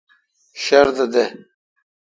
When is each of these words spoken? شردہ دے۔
شردہ 0.63 1.05
دے۔ 1.13 1.25